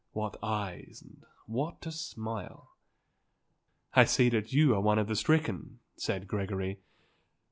What 0.13 0.35
eyes 0.41 1.03
and 1.05 1.23
what 1.45 1.85
a 1.85 1.91
smile!" 1.91 2.71
"I 3.93 4.05
see 4.05 4.29
that 4.29 4.51
you 4.51 4.73
are 4.73 4.81
one 4.81 4.97
of 4.97 5.07
the 5.07 5.15
stricken," 5.15 5.77
said 5.95 6.27
Gregory. 6.27 6.79